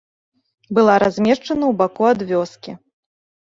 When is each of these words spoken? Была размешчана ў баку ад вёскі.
Была 0.77 0.95
размешчана 1.03 1.55
ў 1.67 1.73
баку 1.83 2.03
ад 2.11 2.19
вёскі. 2.35 2.71